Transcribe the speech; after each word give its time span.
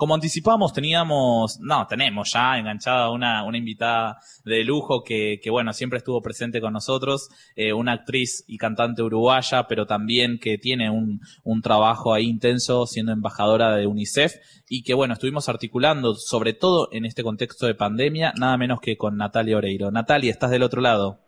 como 0.00 0.14
anticipamos, 0.14 0.72
teníamos, 0.72 1.60
no, 1.60 1.86
tenemos 1.86 2.32
ya 2.32 2.56
enganchada 2.56 3.10
una, 3.10 3.44
una 3.44 3.58
invitada 3.58 4.16
de 4.46 4.64
lujo 4.64 5.04
que, 5.04 5.38
que, 5.42 5.50
bueno, 5.50 5.74
siempre 5.74 5.98
estuvo 5.98 6.22
presente 6.22 6.58
con 6.58 6.72
nosotros, 6.72 7.28
eh, 7.54 7.74
una 7.74 7.92
actriz 7.92 8.42
y 8.48 8.56
cantante 8.56 9.02
uruguaya, 9.02 9.64
pero 9.68 9.84
también 9.84 10.38
que 10.38 10.56
tiene 10.56 10.88
un, 10.88 11.20
un 11.44 11.60
trabajo 11.60 12.14
ahí 12.14 12.24
intenso 12.24 12.86
siendo 12.86 13.12
embajadora 13.12 13.76
de 13.76 13.86
UNICEF 13.86 14.36
y 14.70 14.84
que, 14.84 14.94
bueno, 14.94 15.12
estuvimos 15.12 15.50
articulando, 15.50 16.14
sobre 16.14 16.54
todo 16.54 16.88
en 16.92 17.04
este 17.04 17.22
contexto 17.22 17.66
de 17.66 17.74
pandemia, 17.74 18.32
nada 18.40 18.56
menos 18.56 18.80
que 18.80 18.96
con 18.96 19.18
Natalia 19.18 19.58
Oreiro. 19.58 19.90
Natalia, 19.90 20.30
estás 20.30 20.50
del 20.50 20.62
otro 20.62 20.80
lado. 20.80 21.18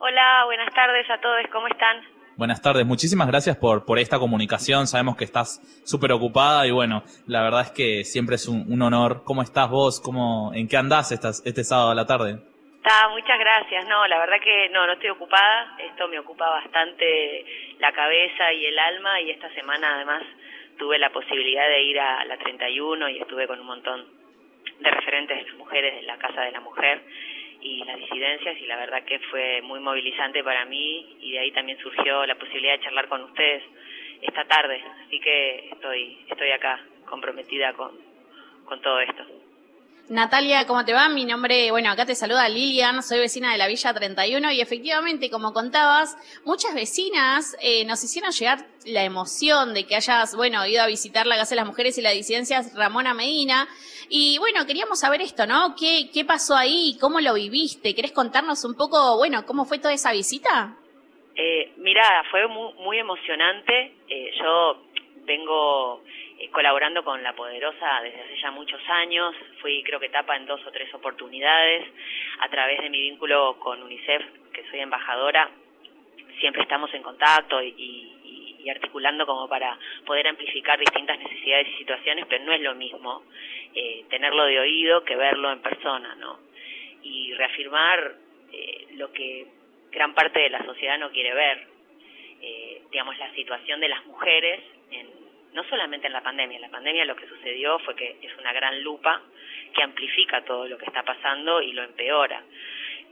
Hola, 0.00 0.42
buenas 0.46 0.74
tardes 0.74 1.08
a 1.08 1.20
todos, 1.20 1.46
¿cómo 1.52 1.68
están? 1.68 2.17
Buenas 2.38 2.62
tardes, 2.62 2.86
muchísimas 2.86 3.26
gracias 3.26 3.56
por, 3.56 3.84
por 3.84 3.98
esta 3.98 4.20
comunicación. 4.20 4.86
Sabemos 4.86 5.16
que 5.16 5.24
estás 5.24 5.58
súper 5.84 6.12
ocupada 6.12 6.64
y 6.68 6.70
bueno, 6.70 7.02
la 7.26 7.42
verdad 7.42 7.62
es 7.62 7.72
que 7.72 8.04
siempre 8.04 8.36
es 8.36 8.46
un, 8.46 8.80
honor. 8.80 9.24
¿Cómo 9.24 9.42
estás 9.42 9.68
vos? 9.68 10.00
¿Cómo, 10.00 10.52
¿En 10.54 10.68
qué 10.68 10.76
andás 10.76 11.10
estás, 11.10 11.42
este 11.44 11.64
sábado 11.64 11.90
a 11.90 11.96
la 11.96 12.06
tarde? 12.06 12.38
Está, 12.76 13.08
muchas 13.08 13.40
gracias. 13.40 13.88
No, 13.88 14.06
la 14.06 14.20
verdad 14.20 14.36
que 14.40 14.68
no, 14.68 14.86
no 14.86 14.92
estoy 14.92 15.10
ocupada. 15.10 15.74
Esto 15.80 16.06
me 16.06 16.20
ocupa 16.20 16.48
bastante 16.48 17.44
la 17.80 17.90
cabeza 17.90 18.52
y 18.52 18.66
el 18.66 18.78
alma 18.78 19.20
y 19.20 19.30
esta 19.32 19.52
semana 19.54 19.96
además 19.96 20.22
tuve 20.78 20.96
la 20.96 21.10
posibilidad 21.10 21.66
de 21.66 21.82
ir 21.82 21.98
a 21.98 22.24
la 22.24 22.38
31 22.38 23.08
y 23.08 23.18
estuve 23.18 23.48
con 23.48 23.58
un 23.58 23.66
montón 23.66 24.06
de 24.78 24.90
referentes 24.92 25.44
de 25.44 25.52
mujeres 25.54 25.96
de 25.96 26.02
la 26.02 26.16
Casa 26.18 26.42
de 26.42 26.52
la 26.52 26.60
Mujer 26.60 27.02
y 27.60 27.84
las 27.84 27.98
disidencias 27.98 28.56
y 28.60 28.66
la 28.66 28.76
verdad 28.76 29.04
que 29.04 29.18
fue 29.30 29.62
muy 29.62 29.80
movilizante 29.80 30.42
para 30.44 30.64
mí 30.64 31.16
y 31.20 31.32
de 31.32 31.38
ahí 31.40 31.52
también 31.52 31.78
surgió 31.78 32.24
la 32.26 32.36
posibilidad 32.36 32.74
de 32.74 32.84
charlar 32.84 33.08
con 33.08 33.22
ustedes 33.24 33.62
esta 34.22 34.44
tarde, 34.44 34.82
así 35.06 35.20
que 35.20 35.68
estoy 35.72 36.18
estoy 36.28 36.50
acá 36.50 36.80
comprometida 37.06 37.72
con, 37.72 37.92
con 38.64 38.80
todo 38.80 39.00
esto. 39.00 39.24
Natalia, 40.08 40.66
¿cómo 40.66 40.86
te 40.86 40.94
va? 40.94 41.10
Mi 41.10 41.26
nombre, 41.26 41.70
bueno, 41.70 41.90
acá 41.90 42.06
te 42.06 42.14
saluda 42.14 42.48
Lilian, 42.48 43.02
soy 43.02 43.18
vecina 43.18 43.52
de 43.52 43.58
la 43.58 43.66
Villa 43.66 43.92
31 43.92 44.52
y 44.52 44.62
efectivamente, 44.62 45.28
como 45.28 45.52
contabas, 45.52 46.16
muchas 46.46 46.74
vecinas 46.74 47.54
eh, 47.60 47.84
nos 47.84 48.02
hicieron 48.02 48.32
llegar 48.32 48.64
la 48.86 49.04
emoción 49.04 49.74
de 49.74 49.84
que 49.84 49.96
hayas, 49.96 50.34
bueno, 50.34 50.66
ido 50.66 50.82
a 50.82 50.86
visitar 50.86 51.26
la 51.26 51.36
Casa 51.36 51.50
de 51.50 51.56
las 51.56 51.66
Mujeres 51.66 51.98
y 51.98 52.00
las 52.00 52.14
Disidencias 52.14 52.74
Ramona 52.74 53.12
Medina. 53.12 53.68
Y 54.10 54.38
bueno, 54.38 54.66
queríamos 54.66 55.00
saber 55.00 55.20
esto, 55.20 55.46
¿no? 55.46 55.74
¿Qué, 55.78 56.10
qué 56.12 56.24
pasó 56.24 56.56
ahí? 56.56 56.96
¿Cómo 57.00 57.20
lo 57.20 57.34
viviste? 57.34 57.94
¿Querés 57.94 58.12
contarnos 58.12 58.64
un 58.64 58.74
poco, 58.74 59.16
bueno, 59.18 59.44
cómo 59.44 59.64
fue 59.64 59.78
toda 59.78 59.92
esa 59.92 60.12
visita? 60.12 60.76
Eh, 61.34 61.72
mira, 61.76 62.24
fue 62.30 62.46
muy, 62.48 62.72
muy 62.74 62.98
emocionante. 62.98 63.92
Eh, 64.08 64.32
yo 64.40 64.82
vengo 65.24 66.02
eh, 66.38 66.48
colaborando 66.50 67.04
con 67.04 67.22
La 67.22 67.34
Poderosa 67.34 68.00
desde 68.02 68.20
hace 68.22 68.40
ya 68.40 68.50
muchos 68.50 68.80
años. 68.88 69.34
Fui, 69.60 69.82
creo 69.84 70.00
que 70.00 70.08
tapa 70.08 70.36
en 70.36 70.46
dos 70.46 70.60
o 70.66 70.72
tres 70.72 70.92
oportunidades. 70.94 71.86
A 72.40 72.48
través 72.48 72.80
de 72.80 72.90
mi 72.90 73.00
vínculo 73.00 73.56
con 73.60 73.82
UNICEF, 73.82 74.22
que 74.52 74.68
soy 74.70 74.80
embajadora, 74.80 75.50
siempre 76.40 76.62
estamos 76.62 76.92
en 76.94 77.02
contacto 77.02 77.62
y, 77.62 78.14
articulando 78.68 79.26
como 79.26 79.48
para 79.48 79.78
poder 80.04 80.28
amplificar 80.28 80.78
distintas 80.78 81.18
necesidades 81.18 81.68
y 81.68 81.78
situaciones, 81.78 82.26
pero 82.28 82.44
no 82.44 82.52
es 82.52 82.60
lo 82.60 82.74
mismo 82.74 83.22
eh, 83.74 84.04
tenerlo 84.10 84.44
de 84.44 84.60
oído 84.60 85.04
que 85.04 85.16
verlo 85.16 85.50
en 85.50 85.60
persona, 85.60 86.14
¿no? 86.16 86.38
Y 87.02 87.32
reafirmar 87.34 88.14
eh, 88.52 88.86
lo 88.96 89.12
que 89.12 89.46
gran 89.90 90.14
parte 90.14 90.40
de 90.40 90.50
la 90.50 90.64
sociedad 90.64 90.98
no 90.98 91.10
quiere 91.10 91.34
ver, 91.34 91.66
digamos, 92.90 93.18
la 93.18 93.32
situación 93.34 93.80
de 93.80 93.88
las 93.88 94.04
mujeres 94.06 94.60
en 94.90 95.08
no 95.52 95.64
solamente 95.64 96.06
en 96.06 96.12
la 96.12 96.22
pandemia, 96.22 96.56
en 96.56 96.62
la 96.62 96.68
pandemia 96.68 97.04
lo 97.04 97.16
que 97.16 97.26
sucedió 97.26 97.78
fue 97.80 97.94
que 97.94 98.16
es 98.22 98.36
una 98.38 98.52
gran 98.52 98.82
lupa 98.82 99.22
que 99.74 99.82
amplifica 99.82 100.44
todo 100.44 100.66
lo 100.68 100.78
que 100.78 100.86
está 100.86 101.02
pasando 101.02 101.62
y 101.62 101.72
lo 101.72 101.82
empeora. 101.82 102.42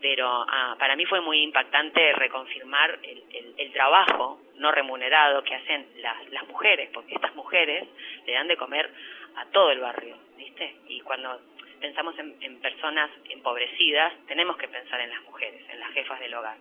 Pero 0.01 0.45
ah, 0.49 0.77
para 0.79 0.95
mí 0.97 1.05
fue 1.07 1.21
muy 1.21 1.43
impactante 1.43 2.13
reconfirmar 2.13 2.99
el, 3.03 3.23
el, 3.57 3.73
trabajo 3.73 4.41
no 4.57 4.73
remunerado 4.73 5.43
que 5.43 5.55
hacen 5.55 5.87
las, 5.97 6.31
las 6.31 6.47
mujeres, 6.49 6.89
porque 6.93 7.15
estas 7.15 7.35
mujeres 7.35 7.87
le 8.27 8.33
dan 8.33 8.49
de 8.49 8.57
comer 8.57 8.91
a 9.37 9.47
todo 9.47 9.71
el 9.71 9.81
barrio, 9.81 10.17
¿viste? 10.37 10.77
Y 10.89 11.01
cuando 11.01 11.41
pensamos 11.81 12.19
en, 12.19 12.37
en 12.41 12.61
personas 12.61 13.11
empobrecidas, 13.29 14.13
tenemos 14.27 14.57
que 14.57 14.69
pensar 14.69 15.01
en 15.01 15.11
las 15.11 15.23
mujeres, 15.25 15.63
en 15.71 15.81
las 15.81 15.91
jefas 15.93 16.21
del 16.21 16.35
hogar. 16.35 16.57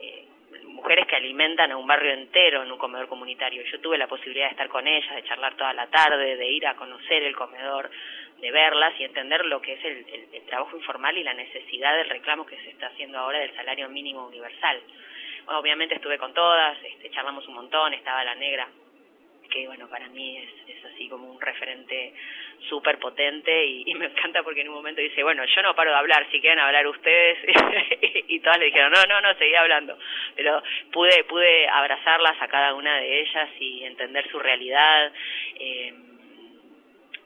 Eh, 0.00 0.26
mujeres 0.64 1.06
que 1.06 1.16
alimentan 1.16 1.72
a 1.72 1.76
un 1.76 1.86
barrio 1.86 2.12
entero 2.12 2.62
en 2.62 2.70
un 2.70 2.78
comedor 2.78 3.08
comunitario. 3.08 3.62
Yo 3.64 3.80
tuve 3.80 3.98
la 3.98 4.06
posibilidad 4.06 4.46
de 4.46 4.52
estar 4.52 4.68
con 4.68 4.86
ellas, 4.86 5.14
de 5.14 5.24
charlar 5.24 5.54
toda 5.56 5.72
la 5.72 5.86
tarde, 5.88 6.36
de 6.36 6.48
ir 6.48 6.66
a 6.66 6.74
conocer 6.74 7.22
el 7.22 7.34
comedor, 7.34 7.90
de 8.40 8.50
verlas 8.50 8.94
y 8.98 9.04
entender 9.04 9.44
lo 9.46 9.60
que 9.60 9.74
es 9.74 9.84
el, 9.84 10.42
trabajo 10.46 10.76
informal 10.76 11.16
y 11.18 11.24
la 11.24 11.34
necesidad 11.34 11.96
del 11.96 12.08
reclamo 12.08 12.46
que 12.46 12.56
se 12.58 12.70
está 12.70 12.86
haciendo 12.86 13.18
ahora 13.18 13.40
del 13.40 13.54
salario 13.56 13.88
mínimo 13.88 14.26
universal. 14.26 14.80
obviamente 15.46 15.96
estuve 15.96 16.18
con 16.18 16.32
todas, 16.32 16.78
este, 16.84 17.10
charlamos 17.10 17.46
un 17.48 17.54
montón, 17.54 17.94
estaba 17.94 18.22
la 18.24 18.34
negra 18.34 18.68
que 19.48 19.66
bueno, 19.66 19.88
para 19.88 20.08
mí 20.08 20.38
es, 20.38 20.50
es 20.68 20.84
así 20.84 21.08
como 21.08 21.30
un 21.30 21.40
referente 21.40 22.12
súper 22.68 22.98
potente 22.98 23.64
y, 23.64 23.94
me 23.94 24.06
encanta 24.06 24.42
porque 24.42 24.60
en 24.60 24.68
un 24.68 24.74
momento 24.74 25.00
dice, 25.00 25.22
bueno, 25.22 25.44
yo 25.44 25.62
no 25.62 25.74
paro 25.74 25.90
de 25.90 25.96
hablar, 25.96 26.26
si 26.30 26.40
quieren 26.40 26.58
hablar 26.58 26.86
ustedes, 26.86 27.38
y 28.28 28.40
todas 28.40 28.58
le 28.58 28.66
dijeron, 28.66 28.92
no, 28.92 29.02
no, 29.04 29.20
no, 29.20 29.34
seguí 29.38 29.54
hablando, 29.54 29.98
pero 30.34 30.62
pude, 30.92 31.24
pude 31.24 31.68
abrazarlas 31.68 32.40
a 32.40 32.48
cada 32.48 32.74
una 32.74 32.96
de 32.96 33.20
ellas 33.20 33.50
y 33.60 33.84
entender 33.84 34.28
su 34.30 34.38
realidad, 34.38 35.12
eh, 35.58 35.94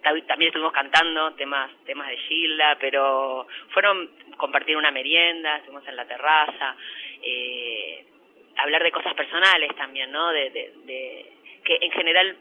también 0.02 0.48
estuvimos 0.48 0.72
cantando 0.72 1.32
temas 1.34 1.70
temas 1.84 2.08
de 2.08 2.16
Gilda, 2.16 2.76
pero 2.80 3.46
fueron 3.70 4.10
compartir 4.36 4.76
una 4.76 4.90
merienda, 4.90 5.56
estuvimos 5.56 5.86
en 5.86 5.96
la 5.96 6.06
terraza, 6.06 6.76
eh, 7.22 8.04
hablar 8.56 8.82
de 8.82 8.92
cosas 8.92 9.14
personales 9.14 9.74
también, 9.76 10.10
¿no? 10.10 10.30
de, 10.30 10.50
de 10.50 11.32
que 11.64 11.78
en 11.80 11.90
general 11.92 12.36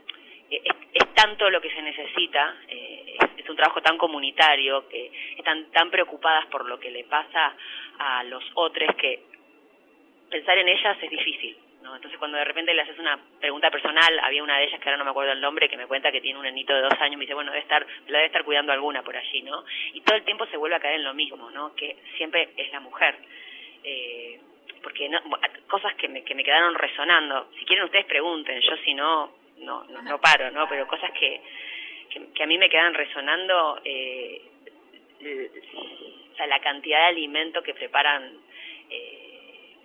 eh, 0.50 0.62
es, 0.94 1.14
tanto 1.14 1.50
lo 1.50 1.62
que 1.62 1.70
se 1.70 1.82
necesita, 1.82 2.56
eh, 2.68 3.18
es, 3.38 3.50
un 3.50 3.56
trabajo 3.56 3.82
tan 3.82 3.98
comunitario, 3.98 4.88
que 4.88 5.12
están 5.38 5.72
tan 5.72 5.90
preocupadas 5.90 6.46
por 6.48 6.68
lo 6.68 6.80
que 6.80 6.92
le 6.92 7.04
pasa 7.04 7.56
a 7.98 8.24
los 8.24 8.44
otros 8.54 8.96
que 8.96 9.22
pensar 10.30 10.58
en 10.60 10.70
ellas 10.70 10.98
es 11.02 11.10
difícil. 11.10 11.58
¿No? 11.82 11.96
Entonces 11.96 12.20
cuando 12.20 12.38
de 12.38 12.46
repente 12.46 12.74
le 12.74 12.82
haces 12.82 13.00
una 13.00 13.20
pregunta 13.40 13.72
personal, 13.72 14.20
había 14.20 14.44
una 14.44 14.58
de 14.58 14.66
ellas 14.66 14.80
que 14.80 14.90
ahora 14.90 14.98
no 14.98 15.06
me 15.06 15.12
acuerdo 15.12 15.32
el 15.32 15.42
nombre, 15.42 15.70
que 15.70 15.78
me 15.78 15.88
cuenta 15.88 16.12
que 16.12 16.22
tiene 16.22 16.40
un 16.40 16.46
nenito 16.46 16.74
de 16.74 16.82
dos 16.82 17.00
años, 17.00 17.18
me 17.18 17.24
dice, 17.24 17.34
bueno, 17.34 17.52
debe 17.52 17.64
estar, 17.64 17.86
la 18.08 18.18
debe 18.20 18.28
estar 18.28 18.44
cuidando 18.44 18.72
alguna 18.72 19.04
por 19.04 19.16
allí, 19.16 19.42
¿no? 19.42 19.64
Y 19.94 20.02
todo 20.02 20.18
el 20.18 20.24
tiempo 20.24 20.46
se 20.48 20.58
vuelve 20.58 20.76
a 20.76 20.80
caer 20.80 20.96
en 20.96 21.04
lo 21.04 21.14
mismo, 21.14 21.50
¿no? 21.52 21.76
Que 21.76 21.98
siempre 22.18 22.50
es 22.58 22.72
la 22.72 22.80
mujer. 22.80 23.16
Eh, 23.84 24.40
porque 24.82 25.10
no, 25.10 25.20
cosas 25.68 25.94
que 25.96 26.08
me, 26.08 26.24
que 26.24 26.36
me 26.36 26.44
quedaron 26.44 26.76
resonando. 26.76 27.50
Si 27.58 27.66
quieren 27.66 27.86
ustedes 27.86 28.06
pregunten, 28.06 28.62
yo 28.62 28.78
si 28.78 28.94
no, 28.94 29.34
no, 29.58 29.84
no, 29.84 30.22
paro, 30.22 30.52
¿no? 30.52 30.68
Pero 30.68 30.88
cosas 30.88 31.12
que, 31.12 31.42
que, 32.34 32.44
a 32.44 32.46
mí 32.46 32.58
me 32.58 32.70
quedan 32.70 32.94
resonando, 32.94 33.82
eh, 33.84 34.42
o 35.22 36.36
sea, 36.36 36.48
la 36.48 36.60
cantidad 36.60 37.00
de 37.00 37.08
alimento 37.08 37.62
que 37.62 37.74
preparan 37.74 38.38
eh, 38.90 39.29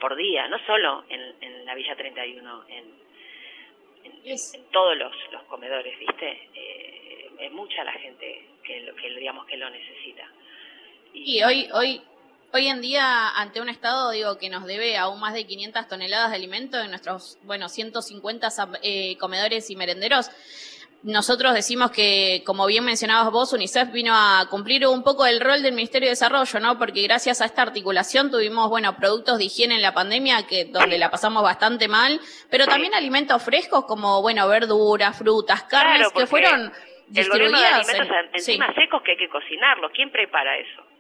por 0.01 0.17
día, 0.17 0.49
no 0.49 0.59
solo 0.67 1.05
en, 1.09 1.35
en 1.41 1.65
la 1.65 1.75
Villa 1.75 1.97
31, 1.97 2.65
en, 2.69 2.85
en, 4.05 4.13
en 4.25 4.65
todos 4.71 4.97
los, 4.97 5.13
los 5.33 5.43
comedores, 5.45 5.99
¿viste? 5.99 6.49
Eh, 6.55 7.31
es 7.39 7.53
mucha 7.53 7.85
la 7.85 7.93
gente 7.93 8.47
que, 8.63 8.81
lo, 8.81 8.95
que 8.95 9.11
digamos 9.11 9.47
que 9.47 9.57
lo 9.57 9.69
necesita. 9.71 10.29
Y, 11.13 11.39
y 11.39 11.43
hoy, 11.43 11.69
hoy 11.73 12.03
Hoy 12.57 12.69
en 12.69 12.81
día, 12.81 13.31
ante 13.31 13.61
un 13.61 13.69
Estado, 13.69 14.13
digo, 14.13 14.39
que 14.39 14.49
nos 14.49 14.65
debe 14.65 14.97
aún 14.97 15.19
más 15.19 15.35
de 15.35 15.45
500 15.45 15.89
toneladas 15.89 16.31
de 16.31 16.37
alimento 16.37 16.79
en 16.79 16.91
nuestros, 16.91 17.37
bueno, 17.43 17.69
150 17.69 18.49
eh, 18.81 19.17
comedores 19.19 19.71
y 19.71 19.75
merenderos, 19.75 20.31
nosotros 21.05 21.53
decimos 21.53 21.91
que, 21.91 22.43
como 22.47 22.67
bien 22.67 22.83
mencionabas 22.83 23.31
vos, 23.31 23.53
UNICEF 23.53 23.93
vino 23.93 24.15
a 24.15 24.47
cumplir 24.49 24.87
un 24.87 25.03
poco 25.03 25.27
el 25.27 25.39
rol 25.39 25.63
del 25.63 25.75
Ministerio 25.75 26.07
de 26.07 26.13
Desarrollo, 26.13 26.61
¿no? 26.61 26.79
Porque 26.79 27.03
gracias 27.03 27.43
a 27.43 27.45
esta 27.45 27.61
articulación 27.61 28.31
tuvimos, 28.31 28.71
bueno, 28.71 28.97
productos 28.97 29.37
de 29.37 29.45
higiene 29.45 29.75
en 29.75 29.83
la 29.83 29.93
pandemia, 29.93 30.47
que 30.47 30.65
donde 30.65 30.99
la 30.99 31.11
pasamos 31.11 31.43
bastante 31.43 31.89
mal, 31.89 32.19
pero 32.51 32.67
también 32.67 32.95
alimentos 32.95 33.43
frescos 33.43 33.85
como, 33.85 34.23
bueno, 34.23 34.49
verduras, 34.49 35.19
frutas, 35.19 35.65
carnes, 35.65 36.09
que 36.11 36.27
fueron 36.27 36.73
distribuidas. 37.07 37.17
El 37.17 37.29
gobierno 37.29 37.59
de 37.59 37.67
alimentos 37.67 38.75
secos 38.75 39.03
que 39.03 39.11
hay 39.13 39.19
que 39.19 39.29
cocinarlos. 39.29 39.93
¿Quién 39.95 40.11
prepara 40.11 40.57
eso? 40.57 40.94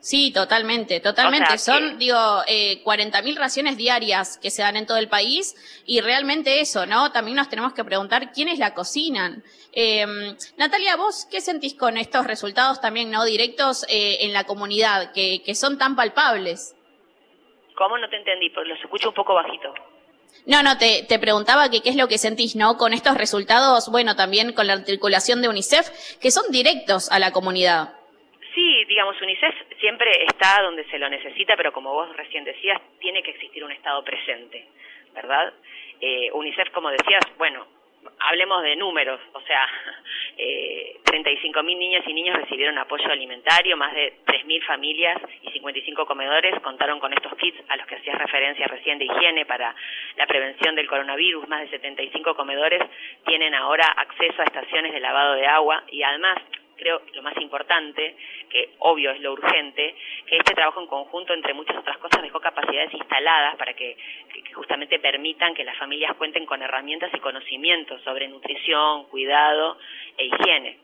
Sí, 0.00 0.32
totalmente, 0.32 1.00
totalmente. 1.00 1.58
Son, 1.58 1.98
digo, 1.98 2.16
eh, 2.46 2.82
40.000 2.84 3.36
raciones 3.36 3.76
diarias 3.76 4.38
que 4.38 4.50
se 4.50 4.62
dan 4.62 4.76
en 4.76 4.86
todo 4.86 4.98
el 4.98 5.08
país 5.08 5.56
y 5.84 6.00
realmente 6.00 6.60
eso, 6.60 6.86
¿no? 6.86 7.10
También 7.10 7.36
nos 7.36 7.48
tenemos 7.48 7.72
que 7.72 7.82
preguntar 7.82 8.30
quiénes 8.32 8.58
la 8.60 8.72
cocinan. 8.72 9.42
Eh, 9.72 10.06
Natalia, 10.56 10.96
¿vos 10.96 11.26
qué 11.28 11.40
sentís 11.40 11.74
con 11.74 11.96
estos 11.96 12.26
resultados 12.26 12.80
también, 12.80 13.10
no 13.10 13.24
directos 13.24 13.84
eh, 13.88 14.18
en 14.20 14.32
la 14.32 14.44
comunidad, 14.44 15.12
que, 15.12 15.42
que 15.42 15.54
son 15.56 15.76
tan 15.76 15.96
palpables? 15.96 16.76
¿Cómo 17.76 17.98
no 17.98 18.08
te 18.08 18.16
entendí? 18.16 18.48
Porque 18.50 18.68
los 18.68 18.80
escucho 18.80 19.08
un 19.08 19.14
poco 19.14 19.34
bajito. 19.34 19.74
No, 20.46 20.62
no, 20.62 20.78
te, 20.78 21.02
te 21.02 21.18
preguntaba 21.18 21.68
que 21.68 21.80
qué 21.80 21.90
es 21.90 21.96
lo 21.96 22.06
que 22.06 22.18
sentís, 22.18 22.54
¿no? 22.54 22.76
Con 22.76 22.92
estos 22.92 23.16
resultados, 23.16 23.90
bueno, 23.90 24.14
también 24.14 24.52
con 24.52 24.66
la 24.66 24.74
articulación 24.74 25.42
de 25.42 25.48
UNICEF, 25.48 25.90
que 26.20 26.30
son 26.30 26.44
directos 26.50 27.10
a 27.10 27.18
la 27.18 27.32
comunidad. 27.32 27.94
Digamos, 28.86 29.20
UNICEF 29.20 29.54
siempre 29.80 30.10
está 30.24 30.62
donde 30.62 30.84
se 30.84 30.98
lo 30.98 31.08
necesita, 31.08 31.56
pero 31.56 31.72
como 31.72 31.92
vos 31.92 32.14
recién 32.16 32.44
decías, 32.44 32.80
tiene 33.00 33.22
que 33.22 33.32
existir 33.32 33.64
un 33.64 33.72
Estado 33.72 34.02
presente, 34.04 34.66
¿verdad? 35.14 35.52
Eh, 36.00 36.30
UNICEF, 36.32 36.70
como 36.70 36.90
decías, 36.90 37.22
bueno, 37.36 37.66
hablemos 38.20 38.62
de 38.62 38.76
números, 38.76 39.20
o 39.32 39.40
sea, 39.42 39.66
eh, 40.38 40.96
35.000 41.04 41.78
niñas 41.78 42.04
y 42.06 42.12
niños 42.12 42.36
recibieron 42.36 42.78
apoyo 42.78 43.10
alimentario, 43.10 43.76
más 43.76 43.92
de 43.94 44.18
3.000 44.26 44.64
familias 44.64 45.20
y 45.42 45.50
55 45.50 46.06
comedores 46.06 46.60
contaron 46.60 47.00
con 47.00 47.12
estos 47.12 47.34
kits 47.36 47.58
a 47.68 47.76
los 47.76 47.86
que 47.86 47.96
hacías 47.96 48.18
referencia 48.18 48.66
recién 48.66 48.98
de 48.98 49.06
higiene 49.06 49.46
para 49.46 49.74
la 50.16 50.26
prevención 50.26 50.74
del 50.74 50.86
coronavirus, 50.86 51.48
más 51.48 51.62
de 51.62 51.70
75 51.70 52.34
comedores 52.34 52.82
tienen 53.26 53.54
ahora 53.54 53.86
acceso 53.96 54.42
a 54.42 54.44
estaciones 54.44 54.92
de 54.92 55.00
lavado 55.00 55.34
de 55.34 55.46
agua 55.46 55.82
y 55.90 56.02
además 56.02 56.38
creo 56.76 57.00
lo 57.14 57.22
más 57.22 57.36
importante, 57.38 58.16
que 58.48 58.70
obvio 58.78 59.10
es 59.10 59.20
lo 59.20 59.32
urgente, 59.32 59.94
que 60.26 60.36
este 60.36 60.54
trabajo 60.54 60.80
en 60.80 60.86
conjunto, 60.86 61.32
entre 61.32 61.54
muchas 61.54 61.76
otras 61.76 61.98
cosas, 61.98 62.22
dejó 62.22 62.40
capacidades 62.40 62.92
instaladas 62.94 63.56
para 63.56 63.74
que, 63.74 63.96
justamente 64.54 64.98
permitan 64.98 65.54
que 65.54 65.64
las 65.64 65.76
familias 65.76 66.16
cuenten 66.16 66.46
con 66.46 66.62
herramientas 66.62 67.10
y 67.12 67.20
conocimientos 67.20 68.00
sobre 68.02 68.28
nutrición, 68.28 69.04
cuidado 69.04 69.78
e 70.16 70.26
higiene. 70.26 70.78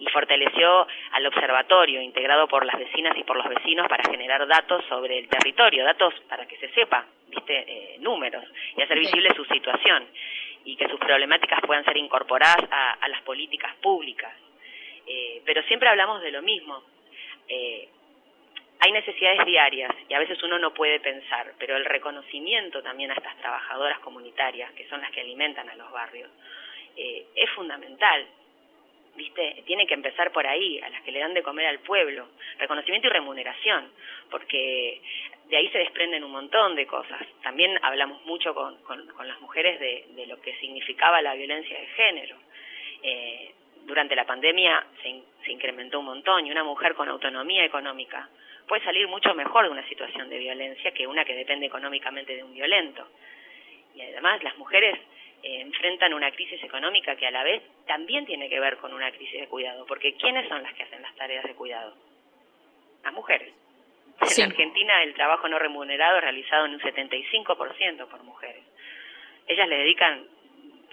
Y 0.00 0.06
fortaleció 0.08 0.86
al 1.12 1.26
observatorio 1.26 2.02
integrado 2.02 2.48
por 2.48 2.66
las 2.66 2.76
vecinas 2.76 3.16
y 3.16 3.22
por 3.22 3.36
los 3.36 3.48
vecinos 3.48 3.86
para 3.88 4.02
generar 4.10 4.44
datos 4.46 4.84
sobre 4.88 5.18
el 5.18 5.28
territorio, 5.28 5.84
datos 5.84 6.12
para 6.28 6.46
que 6.46 6.56
se 6.56 6.68
sepa, 6.70 7.06
viste, 7.28 7.64
eh, 7.66 7.96
números 8.00 8.44
y 8.76 8.82
hacer 8.82 8.98
visible 8.98 9.32
su 9.36 9.44
situación 9.44 10.04
y 10.64 10.76
que 10.76 10.88
sus 10.88 10.98
problemáticas 10.98 11.60
puedan 11.64 11.84
ser 11.84 11.96
incorporadas 11.96 12.68
a 12.70 13.08
las 13.08 13.22
políticas 13.22 13.74
públicas. 13.76 14.32
Eh, 15.06 15.42
pero 15.44 15.62
siempre 15.64 15.88
hablamos 15.88 16.22
de 16.22 16.30
lo 16.30 16.42
mismo. 16.42 16.82
Eh, 17.48 17.88
hay 18.80 18.92
necesidades 18.92 19.46
diarias 19.46 19.92
y 20.08 20.14
a 20.14 20.18
veces 20.18 20.42
uno 20.42 20.58
no 20.58 20.74
puede 20.74 21.00
pensar, 21.00 21.54
pero 21.58 21.76
el 21.76 21.84
reconocimiento 21.84 22.82
también 22.82 23.10
a 23.10 23.14
estas 23.14 23.36
trabajadoras 23.38 23.98
comunitarias, 24.00 24.72
que 24.72 24.86
son 24.88 25.00
las 25.00 25.10
que 25.10 25.20
alimentan 25.20 25.68
a 25.70 25.76
los 25.76 25.90
barrios, 25.90 26.30
eh, 26.96 27.26
es 27.34 27.50
fundamental. 27.50 28.26
¿Viste? 29.16 29.62
Tiene 29.64 29.86
que 29.86 29.94
empezar 29.94 30.32
por 30.32 30.44
ahí, 30.44 30.80
a 30.80 30.88
las 30.88 31.00
que 31.02 31.12
le 31.12 31.20
dan 31.20 31.34
de 31.34 31.42
comer 31.44 31.66
al 31.66 31.78
pueblo. 31.78 32.26
Reconocimiento 32.58 33.06
y 33.06 33.10
remuneración, 33.10 33.92
porque 34.28 35.00
de 35.48 35.56
ahí 35.56 35.68
se 35.68 35.78
desprenden 35.78 36.24
un 36.24 36.32
montón 36.32 36.74
de 36.74 36.84
cosas. 36.84 37.24
También 37.42 37.78
hablamos 37.82 38.24
mucho 38.26 38.52
con, 38.54 38.76
con, 38.82 39.28
las 39.28 39.40
mujeres 39.40 39.78
de, 39.78 40.06
de, 40.16 40.26
lo 40.26 40.40
que 40.40 40.56
significaba 40.56 41.22
la 41.22 41.34
violencia 41.34 41.78
de 41.78 41.86
género. 41.86 42.36
Eh, 43.04 43.54
durante 43.84 44.16
la 44.16 44.24
pandemia 44.24 44.84
se, 45.02 45.50
incrementó 45.50 46.00
un 46.00 46.06
montón 46.06 46.46
y 46.46 46.50
una 46.50 46.64
mujer 46.64 46.94
con 46.94 47.08
autonomía 47.08 47.64
económica 47.64 48.28
puede 48.66 48.82
salir 48.82 49.06
mucho 49.08 49.34
mejor 49.34 49.66
de 49.66 49.70
una 49.70 49.86
situación 49.88 50.28
de 50.30 50.38
violencia 50.38 50.92
que 50.92 51.06
una 51.06 51.24
que 51.24 51.34
depende 51.34 51.66
económicamente 51.66 52.34
de 52.34 52.42
un 52.42 52.54
violento. 52.54 53.06
Y 53.94 54.00
además 54.00 54.42
las 54.42 54.56
mujeres 54.56 54.98
eh, 55.42 55.60
enfrentan 55.60 56.14
una 56.14 56.30
crisis 56.30 56.62
económica 56.62 57.14
que 57.16 57.26
a 57.26 57.30
la 57.30 57.44
vez 57.44 57.62
también 57.86 58.24
tiene 58.24 58.48
que 58.48 58.58
ver 58.58 58.78
con 58.78 58.94
una 58.94 59.10
crisis 59.12 59.40
de 59.40 59.48
cuidado, 59.48 59.84
porque 59.86 60.14
¿quiénes 60.14 60.48
son 60.48 60.62
las 60.62 60.72
que 60.74 60.84
hacen 60.84 61.02
las 61.02 61.14
tareas 61.16 61.44
de 61.44 61.54
cuidado? 61.54 61.94
Las 63.02 63.12
mujeres. 63.12 63.52
En 64.36 64.50
Argentina 64.50 65.02
el 65.02 65.12
trabajo 65.12 65.48
no 65.48 65.58
remunerado 65.58 66.16
es 66.16 66.22
realizado 66.22 66.66
en 66.66 66.74
un 66.74 66.80
75% 66.80 68.06
por 68.08 68.22
mujeres. 68.22 68.62
Ellas 69.46 69.68
le 69.68 69.76
dedican 69.76 70.26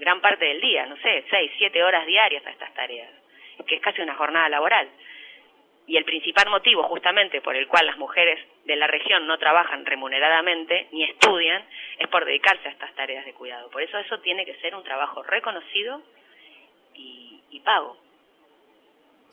gran 0.01 0.19
parte 0.19 0.45
del 0.45 0.59
día, 0.59 0.87
no 0.87 0.97
sé, 0.97 1.23
seis, 1.29 1.51
siete 1.59 1.83
horas 1.83 2.07
diarias 2.07 2.43
a 2.47 2.49
estas 2.49 2.73
tareas, 2.73 3.07
que 3.67 3.75
es 3.75 3.81
casi 3.81 4.01
una 4.01 4.15
jornada 4.15 4.49
laboral. 4.49 4.89
Y 5.85 5.95
el 5.95 6.05
principal 6.05 6.49
motivo 6.49 6.83
justamente 6.83 7.39
por 7.41 7.55
el 7.55 7.67
cual 7.67 7.85
las 7.85 7.97
mujeres 7.97 8.39
de 8.65 8.75
la 8.75 8.87
región 8.87 9.27
no 9.27 9.37
trabajan 9.37 9.85
remuneradamente 9.85 10.87
ni 10.91 11.03
estudian 11.03 11.63
es 11.99 12.07
por 12.07 12.25
dedicarse 12.25 12.67
a 12.67 12.71
estas 12.71 12.93
tareas 12.95 13.25
de 13.25 13.33
cuidado. 13.33 13.69
Por 13.69 13.83
eso 13.83 13.97
eso 13.99 14.19
tiene 14.21 14.43
que 14.43 14.55
ser 14.55 14.73
un 14.73 14.83
trabajo 14.83 15.21
reconocido 15.21 16.01
y, 16.95 17.59
pago. 17.63 17.95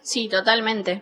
Sí, 0.02 0.28
totalmente. 0.28 1.00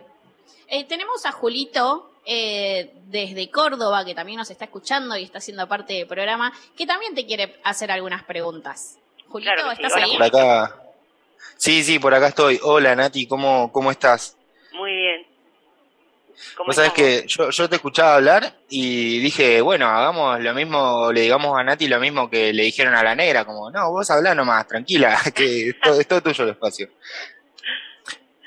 Eh, 0.69 0.87
tenemos 0.87 1.25
a 1.25 1.33
Julito 1.33 2.09
eh, 2.25 2.89
desde 3.07 3.51
Córdoba, 3.51 4.05
que 4.05 4.15
también 4.15 4.37
nos 4.37 4.49
está 4.49 4.63
escuchando 4.63 5.17
y 5.17 5.23
está 5.23 5.39
haciendo 5.39 5.67
parte 5.67 5.93
del 5.93 6.07
programa, 6.07 6.53
que 6.77 6.85
también 6.85 7.13
te 7.15 7.25
quiere 7.25 7.55
hacer 7.65 7.91
algunas 7.91 8.23
preguntas. 8.23 8.97
Julito, 9.29 9.71
¿estás 9.71 9.95
ahí? 9.95 10.17
Por 10.17 10.23
acá. 10.23 10.75
Sí, 11.57 11.83
sí, 11.83 11.99
por 11.99 12.13
acá 12.13 12.27
estoy. 12.27 12.59
Hola 12.63 12.95
Nati, 12.95 13.27
¿cómo, 13.27 13.71
cómo 13.71 13.91
estás? 13.91 14.37
Muy 14.73 14.95
bien. 14.95 15.25
Vos 16.65 16.75
sabés 16.75 16.93
que 16.93 17.23
yo, 17.27 17.49
yo 17.49 17.67
te 17.67 17.75
escuchaba 17.75 18.15
hablar 18.15 18.43
y 18.69 19.19
dije, 19.19 19.59
bueno, 19.61 19.87
hagamos 19.87 20.39
lo 20.39 20.53
mismo, 20.53 21.11
le 21.11 21.21
digamos 21.21 21.59
a 21.59 21.63
Nati 21.63 21.87
lo 21.87 21.99
mismo 21.99 22.29
que 22.29 22.53
le 22.53 22.63
dijeron 22.63 22.93
a 22.93 23.03
la 23.03 23.15
negra, 23.15 23.43
como, 23.43 23.71
no, 23.71 23.91
vos 23.91 24.09
hablá 24.11 24.35
nomás, 24.35 24.67
tranquila, 24.67 25.17
que 25.35 25.69
es 25.69 25.79
todo, 25.79 25.99
es 25.99 26.07
todo 26.07 26.21
tuyo 26.21 26.43
el 26.43 26.51
espacio. 26.51 26.89